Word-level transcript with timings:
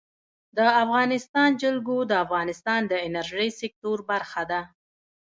د 0.57 0.59
افغانستان 0.83 1.49
جلکو 1.61 1.95
د 2.05 2.11
افغانستان 2.25 2.81
د 2.87 2.93
انرژۍ 3.07 3.49
سکتور 3.61 3.97
برخه 4.11 4.43
ده. 4.51 4.61